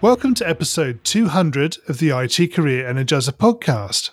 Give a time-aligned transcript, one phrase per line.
[0.00, 4.10] Welcome to episode 200 of the IT Career Energizer podcast.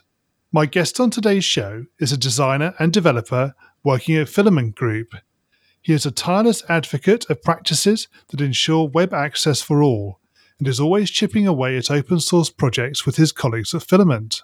[0.52, 5.14] My guest on today's show is a designer and developer working at Filament Group.
[5.84, 10.20] He is a tireless advocate of practices that ensure web access for all
[10.58, 14.42] and is always chipping away at open source projects with his colleagues at Filament.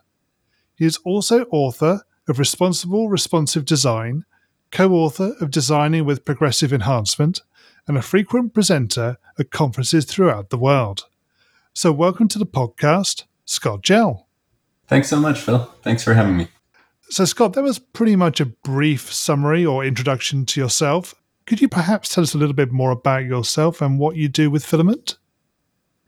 [0.75, 4.25] He is also author of Responsible Responsive Design,
[4.71, 7.41] co author of Designing with Progressive Enhancement,
[7.87, 11.07] and a frequent presenter at conferences throughout the world.
[11.73, 14.25] So, welcome to the podcast, Scott Jehl.
[14.87, 15.71] Thanks so much, Phil.
[15.83, 16.49] Thanks for having me.
[17.09, 21.15] So, Scott, that was pretty much a brief summary or introduction to yourself.
[21.45, 24.51] Could you perhaps tell us a little bit more about yourself and what you do
[24.51, 25.17] with Filament?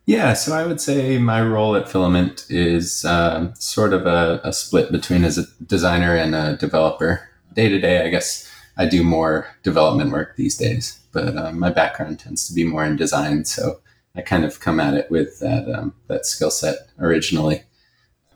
[0.04, 4.52] Yeah, so I would say my role at Filament is uh, sort of a, a,
[4.52, 7.26] split between as a designer and a developer.
[7.54, 11.70] Day to day, I guess I do more development work these days, but uh, my
[11.70, 13.46] background tends to be more in design.
[13.46, 13.80] So
[14.16, 17.62] I kind of come at it with that um, that skill set originally.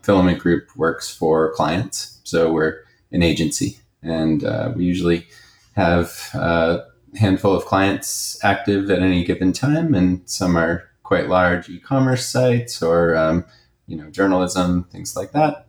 [0.01, 5.27] Filament Group works for clients, so we're an agency, and uh, we usually
[5.75, 6.85] have a
[7.17, 12.81] handful of clients active at any given time, and some are quite large e-commerce sites
[12.81, 13.45] or um,
[13.87, 15.67] you know journalism, things like that,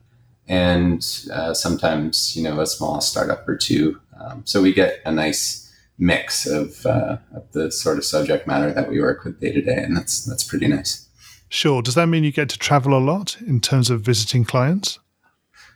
[0.48, 4.00] and uh, sometimes you know a small startup or two.
[4.20, 5.69] Um, so we get a nice
[6.00, 9.60] mix of, uh, of the sort of subject matter that we work with day to
[9.60, 11.06] day, and that's that's pretty nice.
[11.48, 11.82] Sure.
[11.82, 14.98] Does that mean you get to travel a lot in terms of visiting clients?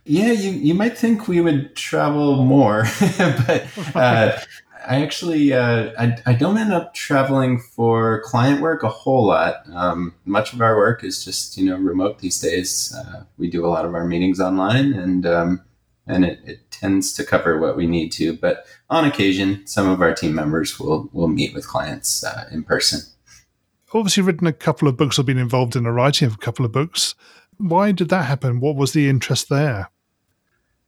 [0.05, 2.85] Yeah, you, you might think we would travel more,
[3.19, 4.39] but uh,
[4.87, 9.57] I actually uh, I, I don't end up traveling for client work a whole lot.
[9.73, 12.95] Um, much of our work is just you know remote these days.
[12.97, 15.65] Uh, we do a lot of our meetings online, and um,
[16.07, 18.37] and it, it tends to cover what we need to.
[18.37, 22.63] But on occasion, some of our team members will will meet with clients uh, in
[22.63, 23.01] person.
[23.93, 25.19] Obviously, written a couple of books.
[25.19, 27.15] I've been involved in the writing of a couple of books.
[27.59, 28.61] Why did that happen?
[28.61, 29.91] What was the interest there?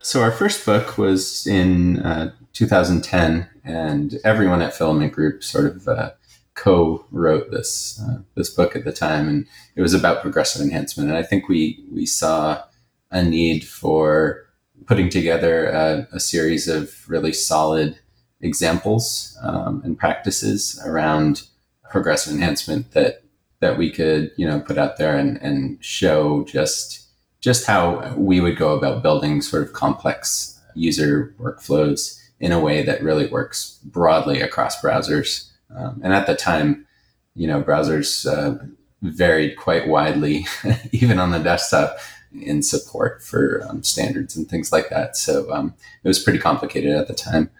[0.01, 5.89] So our first book was in uh, 2010, and everyone at Filament Group sort of
[5.89, 6.11] uh,
[6.55, 9.47] co-wrote this uh, this book at the time, and
[9.77, 11.09] it was about progressive enhancement.
[11.09, 12.63] And I think we we saw
[13.11, 14.46] a need for
[14.87, 17.99] putting together a, a series of really solid
[18.41, 21.43] examples um, and practices around
[21.91, 23.23] progressive enhancement that
[23.61, 27.09] that we could you know put out there and, and show just
[27.41, 32.83] just how we would go about building sort of complex user workflows in a way
[32.83, 35.51] that really works broadly across browsers.
[35.75, 36.87] Um, and at the time
[37.35, 38.63] you know browsers uh,
[39.03, 40.47] varied quite widely
[40.93, 41.99] even on the desktop
[42.43, 45.17] in support for um, standards and things like that.
[45.17, 47.51] So um, it was pretty complicated at the time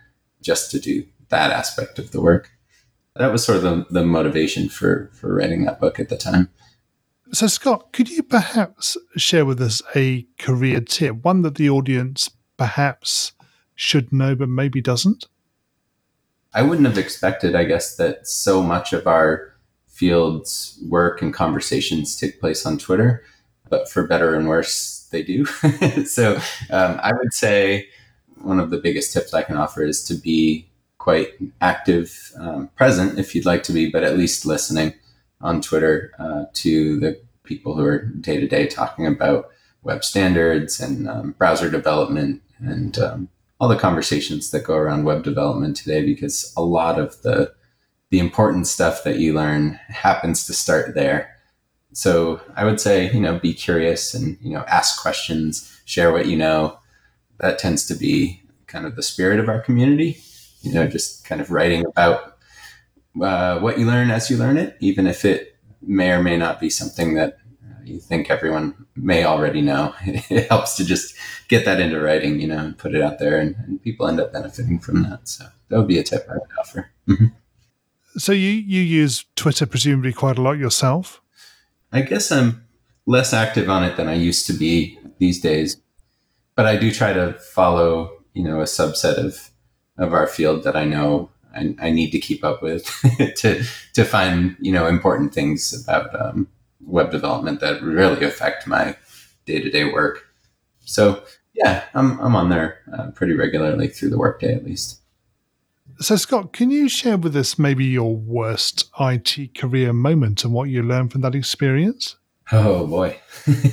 [0.43, 2.51] just to do that aspect of the work.
[3.17, 6.51] That was sort of the, the motivation for for writing that book at the time.
[7.33, 12.31] So, Scott, could you perhaps share with us a career tip, one that the audience
[12.57, 13.33] perhaps
[13.75, 15.27] should know but maybe doesn't?
[16.55, 19.55] I wouldn't have expected, I guess, that so much of our
[19.89, 23.25] field's work and conversations take place on Twitter
[23.69, 25.45] but for better and worse, they do.
[26.07, 26.37] so
[26.71, 27.89] um, I would say
[28.43, 30.69] one of the biggest tips I can offer is to be
[30.99, 31.29] quite
[31.61, 34.95] active, um, present if you'd like to be, but at least listening
[35.41, 39.51] on Twitter uh, to the people who are day to day talking about
[39.83, 43.29] web standards and um, browser development and um,
[43.61, 47.55] all the conversations that go around web development today, because a lot of the
[48.11, 51.36] the important stuff that you learn happens to start there
[51.93, 56.27] so I would say, you know, be curious and, you know, ask questions, share what
[56.27, 56.79] you know.
[57.39, 60.19] That tends to be kind of the spirit of our community,
[60.63, 62.37] you know, just kind of writing about
[63.21, 66.61] uh, what you learn as you learn it, even if it may or may not
[66.61, 69.95] be something that uh, you think everyone may already know.
[70.05, 71.15] It helps to just
[71.49, 74.21] get that into writing, you know, and put it out there, and, and people end
[74.21, 75.29] up benefiting from that.
[75.29, 76.91] So that would be a tip I would offer.
[77.09, 77.27] Mm-hmm.
[78.19, 81.21] So you you use Twitter presumably quite a lot yourself.
[81.97, 82.67] I guess I'm
[83.07, 85.81] less active on it than I used to be these days,
[86.55, 89.51] but I do try to follow, you know, a subset of
[89.99, 92.85] of our field that I know I, I need to keep up with
[93.37, 93.65] to
[93.95, 96.49] to find, you know, important things about um,
[96.81, 98.97] web development that really affect my
[99.47, 100.27] day to day work.
[100.85, 105.01] So yeah, I'm I'm on there uh, pretty regularly through the workday at least.
[105.99, 110.69] So Scott, can you share with us maybe your worst IT career moment and what
[110.69, 112.17] you learned from that experience?
[112.53, 113.19] Oh boy.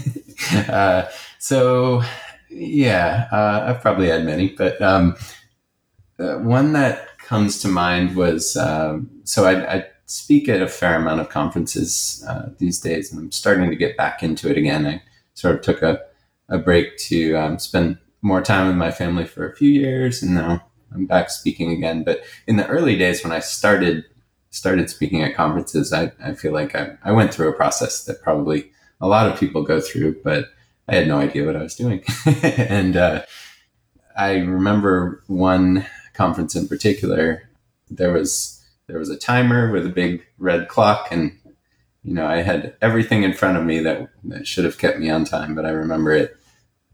[0.69, 1.05] uh,
[1.39, 2.01] so
[2.49, 5.15] yeah, uh, I've probably had many, but um,
[6.17, 10.95] uh, one that comes to mind was um, so I, I, speak at a fair
[10.95, 14.85] amount of conferences uh, these days, and I'm starting to get back into it again.
[14.85, 15.01] I
[15.33, 16.01] sort of took a,
[16.49, 20.35] a break to um, spend more time with my family for a few years, and
[20.35, 22.03] now I'm back speaking again.
[22.03, 24.05] But in the early days when I started
[24.49, 28.21] started speaking at conferences, I, I feel like I, I went through a process that
[28.21, 30.49] probably a lot of people go through, but
[30.87, 32.03] I had no idea what I was doing.
[32.43, 33.23] and uh,
[34.15, 37.49] I remember one conference in particular.
[37.89, 41.37] There was there was a timer with a big red clock, and
[42.03, 45.09] you know I had everything in front of me that, that should have kept me
[45.09, 45.55] on time.
[45.55, 46.37] But I remember it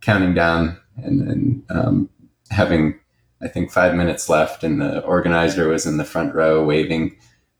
[0.01, 2.09] counting down and, and um,
[2.51, 2.99] having
[3.41, 7.15] I think five minutes left, and the organizer was in the front row waving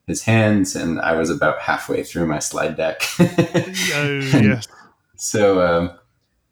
[0.07, 3.01] his hands, and I was about halfway through my slide deck.
[3.19, 3.25] oh
[3.95, 4.67] yes.
[5.15, 5.91] So um,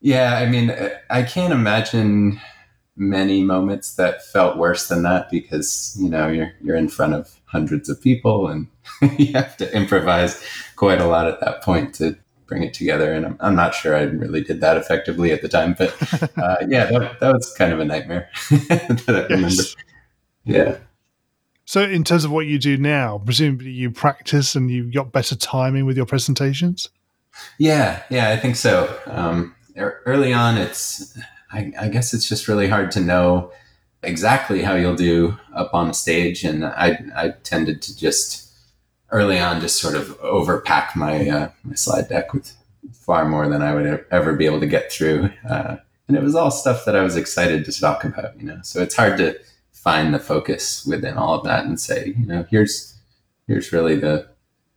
[0.02, 0.76] yeah, I mean,
[1.10, 2.40] I can't imagine
[2.98, 7.40] many moments that felt worse than that because you know you're you're in front of
[7.46, 8.68] hundreds of people and
[9.18, 10.44] you have to improvise
[10.76, 13.14] quite a lot at that point to bring it together.
[13.14, 15.96] And I'm, I'm not sure I really did that effectively at the time, but
[16.38, 19.64] uh, yeah, that, that, was kind of a nightmare that I remember.
[20.46, 20.78] Yeah.
[21.66, 25.36] So, in terms of what you do now, presumably you practice and you've got better
[25.36, 26.90] timing with your presentations.
[27.58, 28.98] Yeah, yeah, I think so.
[29.06, 31.18] Um, early on, it's
[31.52, 33.52] I, I, guess it's just really hard to know
[34.02, 38.47] exactly how you'll do up on stage, and I I tended to just
[39.12, 42.56] early on just sort of overpack my uh, my slide deck with
[42.94, 45.78] far more than I would ever be able to get through, uh,
[46.08, 48.60] and it was all stuff that I was excited to talk about, you know.
[48.64, 49.38] So it's hard to
[49.72, 52.98] find the focus within all of that and say, you know, here's
[53.48, 54.28] here's really the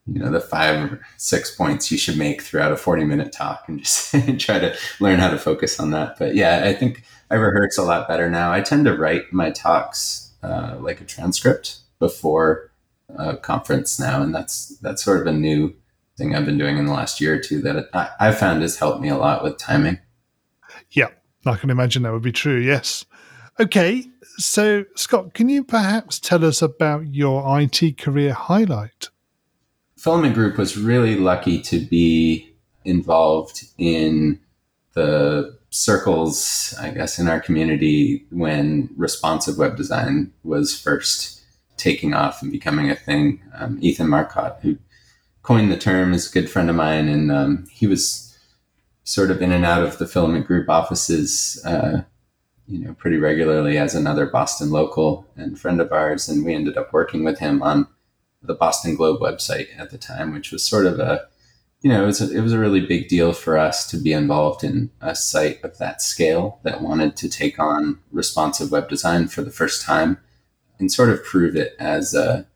[0.07, 3.65] you know the five or six points you should make throughout a 40 minute talk
[3.69, 7.35] and just try to learn how to focus on that but yeah i think i
[7.35, 11.79] rehearse a lot better now i tend to write my talks uh, like a transcript
[11.99, 12.70] before
[13.19, 15.75] a conference now and that's that's sort of a new
[16.17, 18.79] thing i've been doing in the last year or two that I, i've found has
[18.79, 19.99] helped me a lot with timing.
[20.91, 21.09] Yeah
[21.47, 23.05] i can imagine that would be true yes.
[23.59, 24.07] Okay
[24.39, 29.11] so scott can you perhaps tell us about your it career highlight?
[29.97, 32.51] Filament Group was really lucky to be
[32.87, 34.41] involved in
[34.95, 41.40] the circles, I guess, in our community when responsive web design was first
[41.81, 43.43] taking off and becoming a thing.
[43.55, 44.77] Um, Ethan Marcotte, who
[45.43, 48.39] coined the term, is a good friend of mine, and um, he was
[49.05, 52.03] sort of in and out of the Filament Group offices, uh,
[52.69, 56.77] you know, pretty regularly as another Boston local and friend of ours, and we ended
[56.77, 57.89] up working with him on
[58.43, 61.27] the Boston Globe website at the time, which was sort of a,
[61.81, 64.13] you know, it was a, it was a really big deal for us to be
[64.13, 69.29] involved in a site of that scale that wanted to take on responsive web design
[69.29, 70.19] for the first time
[70.81, 72.47] and sort of prove it as a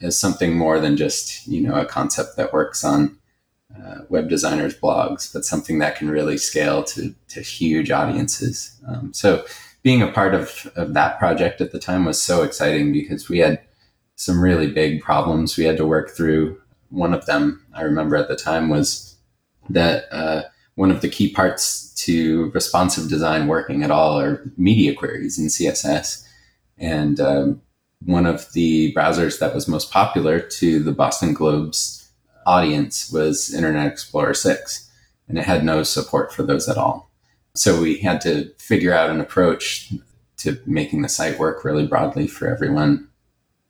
[0.00, 3.18] as something more than just you know a concept that works on
[3.76, 8.76] uh, web designers' blogs, but something that can really scale to to huge audiences.
[8.86, 9.44] Um, so
[9.82, 13.38] being a part of, of that project at the time was so exciting because we
[13.38, 13.60] had
[14.16, 16.60] some really big problems we had to work through.
[16.90, 19.16] One of them I remember at the time was
[19.70, 20.42] that uh,
[20.74, 25.46] one of the key parts to responsive design working at all are media queries in
[25.46, 26.27] CSS.
[26.78, 27.62] And um,
[28.04, 32.10] one of the browsers that was most popular to the Boston Globe's
[32.46, 34.90] audience was Internet Explorer 6,
[35.28, 37.10] and it had no support for those at all.
[37.54, 39.92] So we had to figure out an approach
[40.38, 43.08] to making the site work really broadly for everyone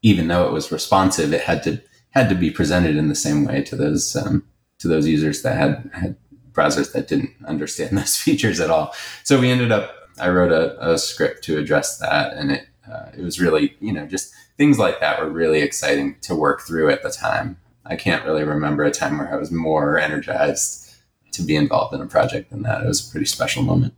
[0.02, 3.44] even though it was responsive, it had to had to be presented in the same
[3.44, 4.44] way to those um,
[4.78, 6.16] to those users that had had
[6.52, 8.94] browsers that didn't understand those features at all.
[9.24, 9.94] So we ended up.
[10.20, 13.92] I wrote a, a script to address that, and it uh, it was really you
[13.92, 17.59] know just things like that were really exciting to work through at the time.
[17.85, 20.95] I can't really remember a time where I was more energized
[21.33, 22.83] to be involved in a project than that.
[22.83, 23.95] It was a pretty special moment.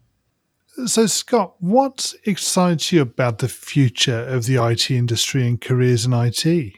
[0.87, 6.13] So, Scott, what excites you about the future of the IT industry and careers in
[6.13, 6.75] IT?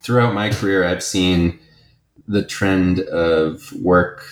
[0.00, 1.58] Throughout my career, I've seen
[2.26, 4.24] the trend of work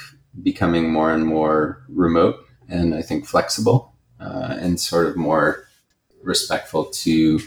[0.42, 5.63] becoming more and more remote and I think flexible uh, and sort of more
[6.24, 7.40] respectful to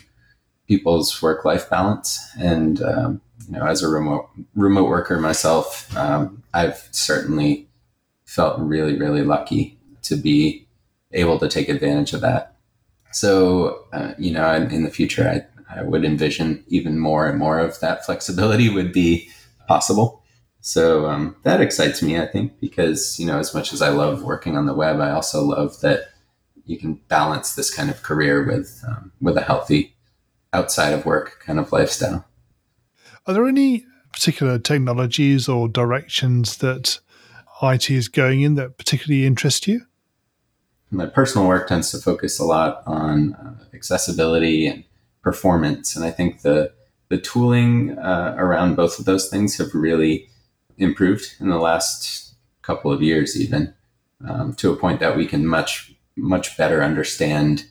[0.67, 2.19] people's work life balance.
[2.39, 7.67] And, um, you know, as a remote, remote worker myself, um, I've certainly
[8.25, 10.67] felt really, really lucky to be
[11.13, 12.55] able to take advantage of that.
[13.11, 17.39] So, uh, you know, in, in the future, I, I would envision even more and
[17.39, 19.29] more of that flexibility would be
[19.67, 20.21] possible.
[20.59, 24.23] So um, that excites me, I think, because, you know, as much as I love
[24.23, 26.09] working on the web, I also love that
[26.67, 29.95] you can balance this kind of career with, um, with a healthy
[30.53, 32.25] outside of work kind of lifestyle.
[33.25, 36.99] Are there any particular technologies or directions that
[37.61, 39.81] IT is going in that particularly interest you?
[40.89, 44.83] My personal work tends to focus a lot on uh, accessibility and
[45.21, 46.71] performance, and I think the
[47.09, 50.29] the tooling uh, around both of those things have really
[50.77, 53.73] improved in the last couple of years, even
[54.27, 57.65] um, to a point that we can much much better understand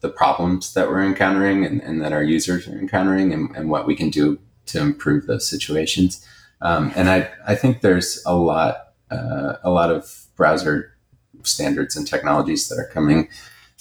[0.00, 3.86] the problems that we're encountering and, and that our users are encountering, and, and, what
[3.86, 6.24] we can do to improve those situations.
[6.60, 10.96] Um, and I I think there's a lot uh, a lot of browser
[11.42, 13.28] standards and technologies that are coming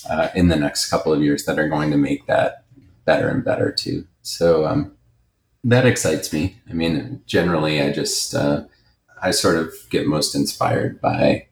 [0.10, 2.64] uh, in the next couple of years that are going to make that
[3.06, 4.06] better and better too.
[4.22, 4.96] So um,
[5.64, 6.58] that excites me.
[6.70, 8.66] I mean, generally, I just uh,
[9.22, 11.48] I sort of get most inspired by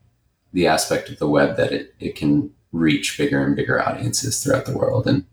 [0.54, 4.66] the aspect of the web that it, it can reach bigger and bigger audiences throughout
[4.66, 5.26] the world, and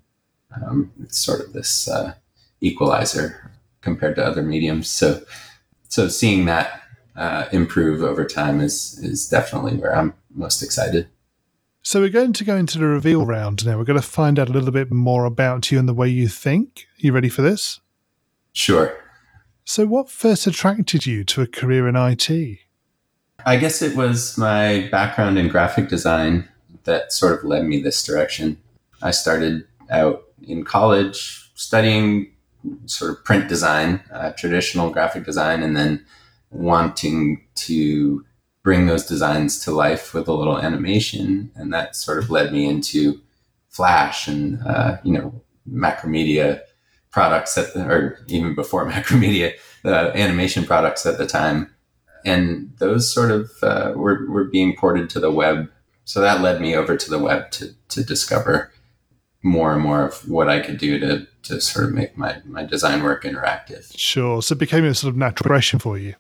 [0.67, 2.15] um, it's sort of this uh,
[2.61, 3.51] equalizer
[3.81, 4.89] compared to other mediums.
[4.89, 5.23] So
[5.89, 6.83] so seeing that
[7.17, 11.09] uh, improve over time is is definitely where I'm most excited.
[11.83, 13.79] So we're going to go into the reveal round now.
[13.79, 16.29] We're going to find out a little bit more about you and the way you
[16.29, 16.87] think.
[16.99, 17.81] Are you ready for this?
[18.53, 18.97] Sure.
[19.65, 22.59] So, what first attracted you to a career in IT?
[23.45, 26.49] I guess it was my background in graphic design
[26.85, 28.59] that sort of led me this direction.
[29.03, 32.33] I started out in college studying
[32.87, 36.05] sort of print design, uh, traditional graphic design, and then
[36.51, 38.25] wanting to
[38.63, 41.51] bring those designs to life with a little animation.
[41.55, 43.21] And that sort of led me into
[43.69, 46.61] Flash and, uh, you know, Macromedia
[47.11, 51.73] products at the, or even before Macromedia, the animation products at the time.
[52.25, 55.71] And those sort of uh, were, were being ported to the web.
[56.05, 58.73] So that led me over to the web to, to discover
[59.43, 62.65] more and more of what I could do to, to sort of make my, my
[62.65, 63.91] design work interactive.
[63.97, 64.43] Sure.
[64.43, 66.15] So it became a sort of natural progression for you.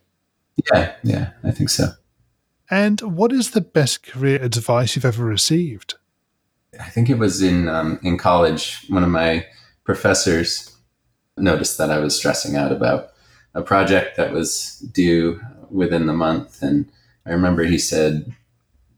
[0.73, 1.93] Yeah, yeah, I think so.
[2.71, 5.95] And what is the best career advice you've ever received?
[6.79, 8.85] I think it was in um, in college.
[8.89, 9.47] One of my
[9.85, 10.77] professors
[11.37, 13.09] noticed that I was stressing out about
[13.55, 15.41] a project that was due
[15.71, 16.87] within the month, and
[17.27, 18.35] I remember he said,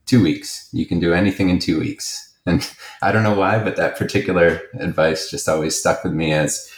[0.06, 0.68] two weeks.
[0.72, 2.68] You can do anything in two weeks." And
[3.02, 6.70] I don't know why, but that particular advice just always stuck with me as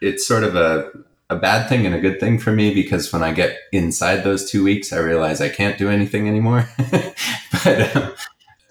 [0.00, 0.90] it's sort of a
[1.30, 4.50] a bad thing and a good thing for me because when I get inside those
[4.50, 6.68] two weeks, I realize I can't do anything anymore.
[7.64, 8.12] but um,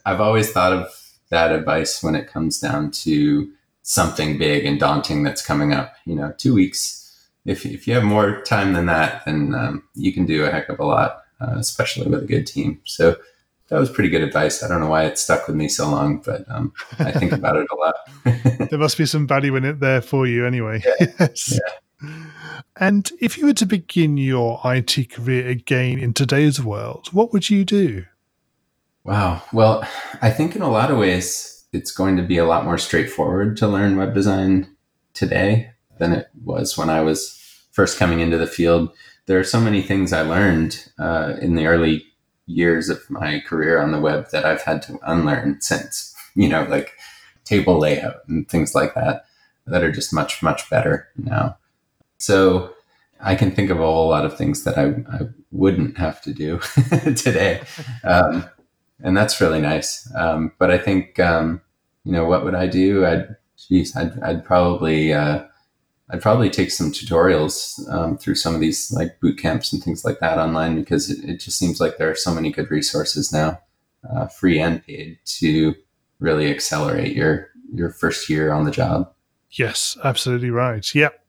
[0.05, 0.87] I've always thought of
[1.29, 3.51] that advice when it comes down to
[3.81, 5.95] something big and daunting that's coming up.
[6.05, 7.02] You know, two weeks.
[7.45, 10.69] If if you have more time than that, then um, you can do a heck
[10.69, 12.79] of a lot, uh, especially with a good team.
[12.85, 13.17] So
[13.69, 14.61] that was pretty good advice.
[14.61, 17.55] I don't know why it stuck with me so long, but um, I think about
[17.57, 17.95] it a lot.
[18.69, 20.83] there must be some value in it there for you, anyway.
[20.85, 21.07] Yeah.
[21.19, 21.59] yes.
[21.59, 22.09] Yeah.
[22.77, 27.49] And if you were to begin your IT career again in today's world, what would
[27.49, 28.05] you do?
[29.03, 29.41] Wow.
[29.51, 29.87] Well,
[30.21, 33.57] I think in a lot of ways, it's going to be a lot more straightforward
[33.57, 34.67] to learn web design
[35.13, 37.39] today than it was when I was
[37.71, 38.91] first coming into the field.
[39.25, 42.05] There are so many things I learned uh, in the early
[42.45, 46.63] years of my career on the web that I've had to unlearn since, you know,
[46.63, 46.91] like
[47.45, 49.25] table layout and things like that,
[49.67, 51.57] that are just much, much better now.
[52.17, 52.73] So
[53.21, 56.33] I can think of a whole lot of things that I, I wouldn't have to
[56.33, 56.59] do
[57.15, 57.61] today.
[58.03, 58.45] Um,
[59.01, 60.09] and that's really nice.
[60.15, 61.61] Um, but I think, um,
[62.03, 63.05] you know, what would I do?
[63.05, 65.43] I'd, geez, I'd, I'd probably, uh,
[66.13, 70.05] I'd probably take some tutorials um, through some of these like boot camps and things
[70.05, 73.33] like that online because it, it just seems like there are so many good resources
[73.33, 73.59] now,
[74.07, 75.73] uh, free and paid, to
[76.19, 79.11] really accelerate your your first year on the job.
[79.49, 80.93] Yes, absolutely right.
[80.93, 81.19] Yep.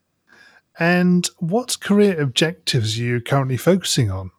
[0.78, 4.32] And what career objectives are you currently focusing on?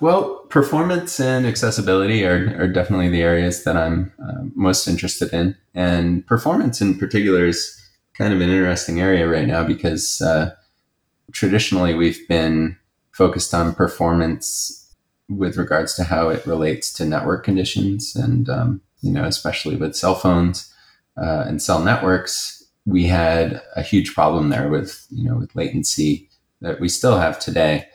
[0.00, 5.56] Well, performance and accessibility are, are definitely the areas that I'm uh, most interested in.
[5.74, 7.79] And performance in particular is
[8.20, 10.54] kind of an interesting area right now because uh,
[11.32, 12.76] traditionally we've been
[13.12, 14.94] focused on performance
[15.28, 19.96] with regards to how it relates to network conditions and, um, you know, especially with
[19.96, 20.72] cell phones
[21.16, 26.28] uh, and cell networks we had a huge problem there with you know with latency
[26.60, 27.86] that we still have today.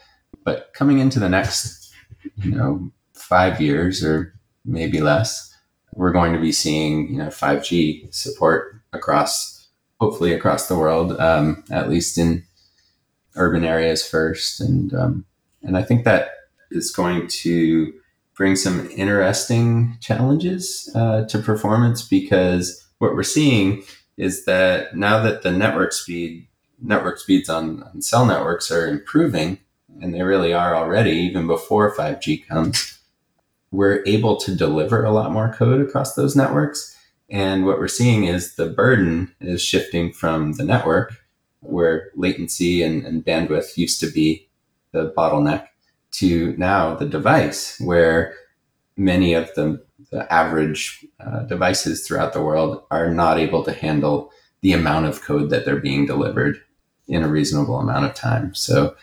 [0.43, 1.91] But coming into the next
[2.37, 5.51] you know five years or maybe less.
[5.93, 9.54] We're going to be seeing, you know, 5G support across,
[9.99, 12.43] hopefully across the world, um, at least in
[13.35, 15.25] urban areas first, and um,
[15.61, 16.29] and I think that
[16.71, 17.93] is going to
[18.35, 23.83] bring some interesting challenges uh, to performance because what we're seeing
[24.17, 26.47] is that now that the network speed
[26.81, 29.57] network speeds on, on cell networks are improving
[30.01, 32.99] and they really are already even before 5g comes
[33.71, 36.95] we're able to deliver a lot more code across those networks
[37.29, 41.13] and what we're seeing is the burden is shifting from the network
[41.61, 44.47] where latency and, and bandwidth used to be
[44.91, 45.67] the bottleneck
[46.11, 48.33] to now the device, where
[48.95, 54.31] many of the, the average uh, devices throughout the world are not able to handle
[54.61, 56.61] the amount of code that they're being delivered
[57.07, 58.53] in a reasonable amount of time.
[58.55, 58.95] So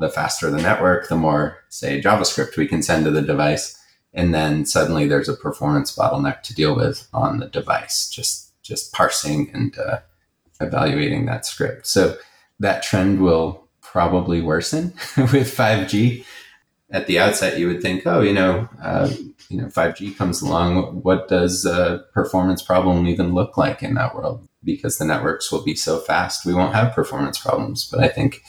[0.00, 3.80] the faster the network, the more, say, JavaScript we can send to the device.
[4.12, 8.92] And then suddenly there's a performance bottleneck to deal with on the device, just, just
[8.92, 9.98] parsing and uh,
[10.60, 11.86] evaluating that script.
[11.86, 12.16] So
[12.58, 14.86] that trend will probably worsen
[15.16, 16.24] with 5G
[16.90, 19.10] at the outset, you would think, oh, you know, uh,
[19.48, 21.02] you know, 5G comes along.
[21.02, 24.46] What does a performance problem even look like in that world?
[24.62, 27.88] Because the networks will be so fast, we won't have performance problems.
[27.90, 28.42] But I think,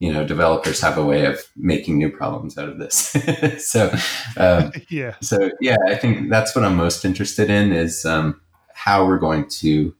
[0.00, 3.16] you know, developers have a way of making new problems out of this.
[3.58, 3.92] so,
[4.36, 5.16] um, yeah.
[5.20, 8.40] So yeah, I think that's what I'm most interested in is um,
[8.74, 9.94] how we're going to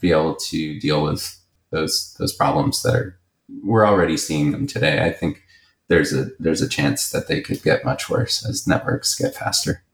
[0.00, 1.38] be able to deal with
[1.70, 3.18] those those problems that are
[3.62, 5.04] we're already seeing them today.
[5.04, 5.42] I think
[5.88, 9.84] there's a there's a chance that they could get much worse as networks get faster.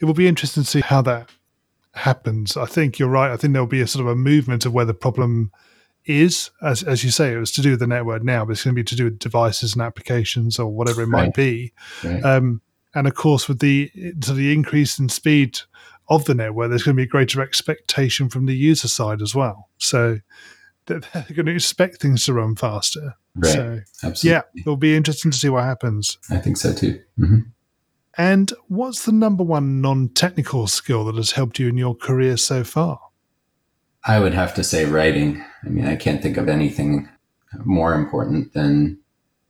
[0.00, 1.30] It will be interesting to see how that
[1.94, 2.56] happens.
[2.56, 3.30] I think you're right.
[3.30, 5.50] I think there'll be a sort of a movement of where the problem
[6.04, 8.64] is, as as you say, it was to do with the network now, but it's
[8.64, 11.26] going to be to do with devices and applications or whatever it right.
[11.26, 11.72] might be.
[12.02, 12.24] Right.
[12.24, 12.62] Um,
[12.94, 13.90] and of course, with the
[14.22, 15.60] to the increase in speed
[16.08, 19.34] of the network, there's going to be a greater expectation from the user side as
[19.34, 19.68] well.
[19.78, 20.18] So
[20.86, 21.00] they're
[21.32, 23.14] going to expect things to run faster.
[23.36, 23.52] Right.
[23.52, 24.30] So, Absolutely.
[24.30, 26.18] yeah, it'll be interesting to see what happens.
[26.30, 27.00] I think so too.
[27.18, 27.40] Mm-hmm.
[28.18, 32.36] And what's the number one non technical skill that has helped you in your career
[32.36, 33.00] so far?
[34.04, 35.44] I would have to say writing.
[35.64, 37.08] I mean, I can't think of anything
[37.64, 38.98] more important than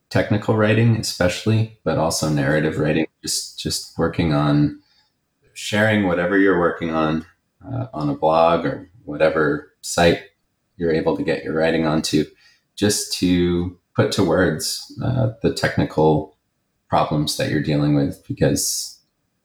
[0.08, 3.06] technical writing, especially, but also narrative writing.
[3.22, 4.80] Just just working on
[5.54, 7.26] sharing whatever you're working on
[7.64, 10.22] uh, on a blog or whatever site
[10.76, 12.24] you're able to get your writing onto
[12.74, 16.36] just to put to words uh, the technical
[16.88, 18.98] problems that you're dealing with because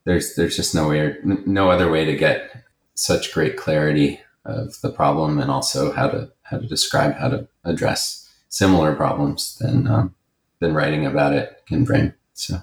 [0.06, 2.64] there's there's just no way no other way to get
[2.94, 7.48] such great clarity of the problem and also how to how to describe how to
[7.64, 10.16] address similar problems than um,
[10.60, 12.14] than writing about it can bring.
[12.34, 12.58] So,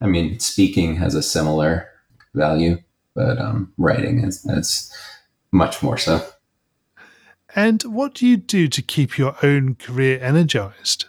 [0.00, 1.88] I mean, speaking has a similar
[2.34, 2.78] value,
[3.14, 4.92] but um, writing is, is
[5.52, 6.26] much more so.
[7.54, 11.06] And what do you do to keep your own career energized?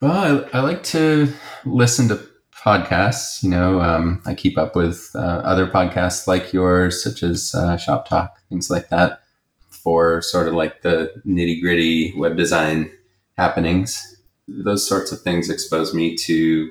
[0.00, 1.32] Well, I, I like to
[1.64, 2.20] listen to
[2.64, 3.42] podcasts.
[3.42, 7.76] You know, um, I keep up with uh, other podcasts like yours, such as uh,
[7.76, 9.20] Shop Talk, things like that,
[9.68, 12.90] for sort of like the nitty gritty web design
[13.36, 14.16] happenings.
[14.48, 16.70] Those sorts of things expose me to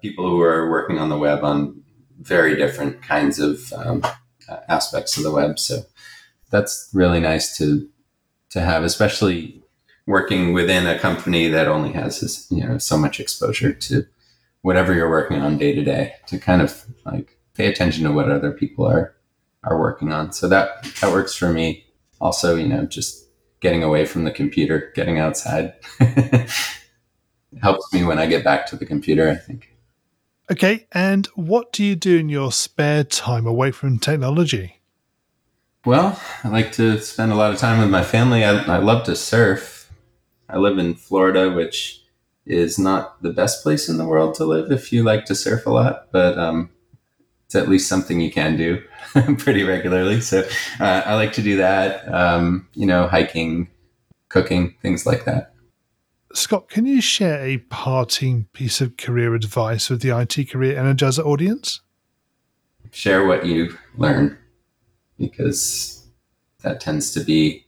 [0.00, 1.82] people who are working on the web on
[2.20, 4.02] very different kinds of um,
[4.68, 5.58] aspects of the web.
[5.58, 5.82] So
[6.50, 7.88] that's really nice to
[8.50, 9.60] to have, especially
[10.06, 14.06] working within a company that only has this, you know, so much exposure to
[14.66, 18.28] whatever you're working on day to day to kind of like pay attention to what
[18.28, 19.14] other people are
[19.62, 20.32] are working on.
[20.32, 21.86] So that that works for me.
[22.20, 23.28] Also, you know, just
[23.60, 25.74] getting away from the computer, getting outside
[27.62, 29.72] helps me when I get back to the computer, I think.
[30.50, 34.80] Okay, and what do you do in your spare time away from technology?
[35.84, 38.44] Well, I like to spend a lot of time with my family.
[38.44, 39.92] I, I love to surf.
[40.48, 42.05] I live in Florida, which
[42.46, 45.66] is not the best place in the world to live if you like to surf
[45.66, 46.70] a lot, but um,
[47.46, 48.82] it's at least something you can do
[49.38, 50.20] pretty regularly.
[50.20, 50.48] So
[50.80, 52.12] uh, I like to do that.
[52.12, 53.68] Um, you know, hiking,
[54.28, 55.52] cooking, things like that.
[56.32, 61.24] Scott, can you share a parting piece of career advice with the IT Career Energizer
[61.24, 61.80] audience?
[62.92, 64.38] Share what you learn
[65.18, 66.06] because
[66.62, 67.65] that tends to be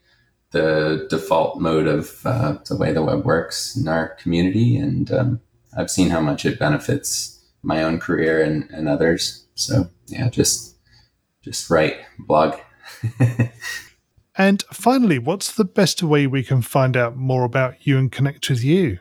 [0.51, 4.77] the default mode of uh, the way the web works in our community.
[4.77, 5.41] And um,
[5.77, 9.45] I've seen how much it benefits my own career and, and others.
[9.55, 10.77] So yeah, just
[11.43, 12.59] just write blog.
[14.37, 18.49] and finally, what's the best way we can find out more about you and connect
[18.49, 18.99] with you?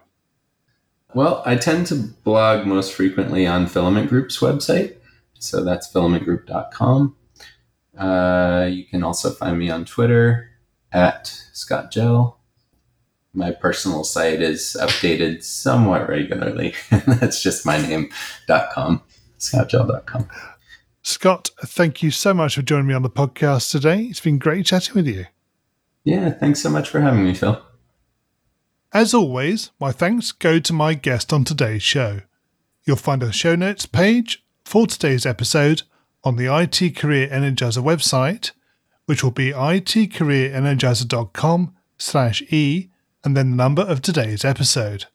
[1.13, 4.97] Well, I tend to blog most frequently on Filament Group's website.
[5.39, 7.15] So that's filamentgroup.com.
[7.97, 10.51] Uh, you can also find me on Twitter
[10.91, 12.35] at Scott Jehl.
[13.33, 16.73] My personal site is updated somewhat regularly.
[16.89, 19.03] that's just my name.com,
[19.37, 20.27] scottjehl.com.
[21.03, 24.03] Scott, thank you so much for joining me on the podcast today.
[24.03, 25.25] It's been great chatting with you.
[26.03, 27.61] Yeah, thanks so much for having me, Phil.
[28.93, 32.21] As always, my thanks go to my guest on today's show.
[32.85, 35.83] You'll find a show notes page for today's episode
[36.23, 38.51] on the IT Career Energizer website,
[39.07, 42.89] which will be itcareerenergizer.com slash e
[43.23, 45.05] and then the number of today's episode.